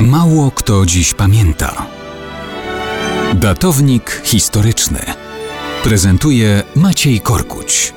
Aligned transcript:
Mało 0.00 0.50
kto 0.50 0.86
dziś 0.86 1.14
pamięta. 1.14 1.86
Datownik 3.34 4.22
historyczny 4.24 4.98
prezentuje 5.84 6.62
Maciej 6.76 7.20
Korkuć. 7.20 7.94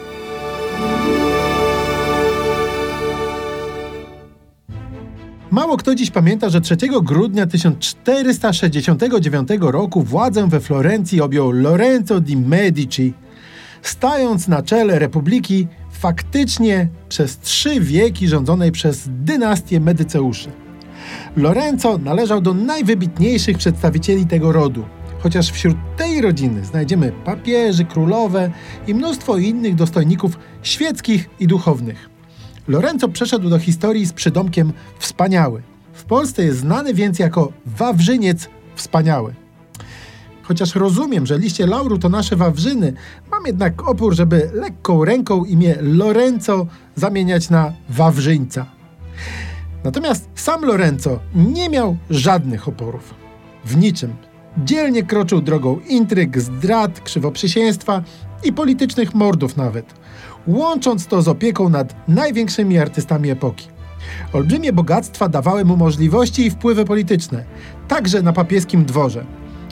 Mało 5.52 5.78
kto 5.78 5.96
dziś 5.96 6.12
pamięta, 6.12 6.50
że 6.50 6.62
3 6.62 6.78
grudnia 7.04 7.48
1469 7.48 9.50
roku 9.60 10.04
władzę 10.04 10.50
we 10.50 10.60
Florencji 10.60 11.22
objął 11.22 11.52
Lorenzo 11.52 12.20
di 12.20 12.38
Medici, 12.38 13.14
stając 13.82 14.48
na 14.48 14.64
czele 14.64 15.00
republiki 15.00 15.68
faktycznie 15.92 16.90
przez 17.10 17.40
trzy 17.40 17.80
wieki 17.80 18.28
rządzonej 18.28 18.72
przez 18.72 19.04
dynastię 19.08 19.80
Medyceuszy. 19.80 20.69
Lorenzo 21.36 21.98
należał 21.98 22.42
do 22.42 22.54
najwybitniejszych 22.54 23.58
przedstawicieli 23.58 24.26
tego 24.26 24.52
rodu, 24.52 24.86
chociaż 25.20 25.52
wśród 25.52 25.78
tej 25.98 26.22
rodziny 26.22 26.66
znajdziemy 26.66 27.12
papieży, 27.26 27.86
królowe 27.86 28.52
i 28.88 28.94
mnóstwo 28.94 29.38
innych 29.38 29.76
dostojników 29.76 30.40
świeckich 30.62 31.30
i 31.40 31.48
duchownych. 31.48 32.10
Lorenzo 32.68 33.08
przeszedł 33.08 33.50
do 33.50 33.60
historii 33.60 34.06
z 34.06 34.14
przydomkiem 34.14 34.74
Wspaniały. 35.00 35.62
W 35.94 36.04
Polsce 36.04 36.44
jest 36.44 36.60
znany 36.60 36.94
więc 36.94 37.20
jako 37.20 37.52
Wawrzyniec 37.66 38.50
Wspaniały. 38.76 39.34
Chociaż 40.42 40.76
rozumiem, 40.76 41.26
że 41.26 41.38
liście 41.38 41.68
lauru 41.68 41.98
to 41.98 42.10
nasze 42.10 42.36
Wawrzyny, 42.36 42.94
mam 43.32 43.46
jednak 43.46 43.90
opór, 43.90 44.16
żeby 44.16 44.50
lekką 44.54 45.06
ręką 45.06 45.46
imię 45.46 45.76
Lorenzo 45.82 46.68
zamieniać 46.96 47.50
na 47.50 47.74
Wawrzyńca. 47.90 48.66
Natomiast 49.84 50.30
sam 50.36 50.66
Lorenzo 50.66 51.20
nie 51.36 51.70
miał 51.70 51.98
żadnych 52.10 52.68
oporów. 52.68 53.14
W 53.66 53.78
niczym. 53.78 54.14
Dzielnie 54.58 55.04
kroczył 55.04 55.42
drogą 55.42 55.80
intryg, 55.90 56.40
zdrad, 56.40 57.02
krzywoprzysięstwa 57.02 58.04
i 58.44 58.54
politycznych 58.54 59.16
mordów 59.16 59.58
nawet, 59.58 59.94
łącząc 60.48 61.08
to 61.08 61.22
z 61.22 61.28
opieką 61.28 61.70
nad 61.70 61.96
największymi 62.08 62.78
artystami 62.78 63.30
epoki. 63.30 63.68
Olbrzymie 64.34 64.74
bogactwa 64.74 65.30
dawały 65.30 65.66
mu 65.66 65.78
możliwości 65.78 66.46
i 66.46 66.50
wpływy 66.50 66.86
polityczne, 66.86 67.44
także 67.88 68.22
na 68.22 68.34
papieskim 68.34 68.86
dworze. 68.86 69.26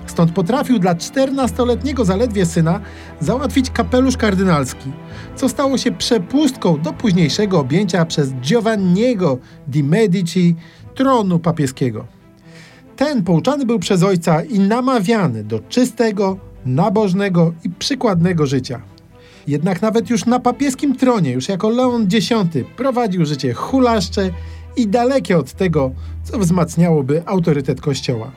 Stąd 0.08 0.32
potrafił 0.32 0.80
dla 0.80 0.96
14-letniego 0.96 2.06
zaledwie 2.06 2.46
syna 2.46 2.80
załatwić 3.20 3.70
kapelusz 3.70 4.18
kardynalski, 4.18 4.92
co 5.36 5.50
stało 5.50 5.78
się 5.78 5.92
przepustką 5.92 6.82
do 6.82 6.94
późniejszego 6.94 7.60
objęcia 7.60 8.06
przez 8.06 8.34
Giovanniego 8.34 9.38
di 9.68 9.84
Medici 9.84 10.56
tronu 10.96 11.40
papieskiego. 11.40 12.06
Ten 12.96 13.24
pouczany 13.24 13.66
był 13.66 13.80
przez 13.80 14.04
ojca 14.04 14.44
i 14.44 14.60
namawiany 14.60 15.44
do 15.44 15.60
czystego, 15.60 16.38
nabożnego 16.66 17.54
i 17.64 17.70
przykładnego 17.70 18.46
życia. 18.46 18.82
Jednak 19.48 19.82
nawet 19.82 20.10
już 20.10 20.26
na 20.26 20.40
papieskim 20.40 20.96
tronie, 20.96 21.32
już 21.32 21.50
jako 21.50 21.70
Leon 21.70 22.08
X, 22.14 22.30
prowadził 22.78 23.26
życie 23.26 23.54
hulaszcze 23.54 24.30
i 24.78 24.88
dalekie 24.88 25.38
od 25.38 25.52
tego, 25.52 25.92
co 26.24 26.40
wzmacniałoby 26.40 27.24
autorytet 27.26 27.82
kościoła. 27.82 28.32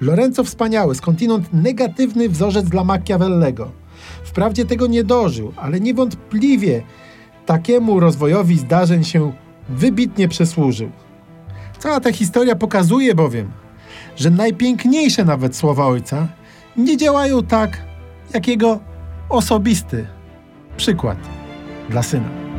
Lorenzo 0.00 0.44
wspaniały, 0.44 0.94
skądinąd 0.94 1.52
negatywny 1.52 2.28
wzorzec 2.28 2.68
dla 2.68 2.84
Machiavellego. 2.84 3.70
Wprawdzie 4.24 4.64
tego 4.64 4.86
nie 4.86 5.04
dożył, 5.04 5.52
ale 5.56 5.80
niewątpliwie 5.80 6.82
takiemu 7.46 8.00
rozwojowi 8.00 8.58
zdarzeń 8.58 9.04
się 9.04 9.32
wybitnie 9.68 10.28
przysłużył. 10.28 10.90
Cała 11.78 12.00
ta 12.00 12.12
historia 12.12 12.56
pokazuje 12.56 13.14
bowiem, 13.14 13.50
że 14.16 14.30
najpiękniejsze 14.30 15.24
nawet 15.24 15.56
słowa 15.56 15.86
ojca 15.86 16.28
nie 16.76 16.96
działają 16.96 17.42
tak, 17.42 17.84
jak 18.34 18.48
jego 18.48 18.80
osobisty 19.28 20.06
przykład 20.76 21.18
dla 21.90 22.02
syna. 22.02 22.53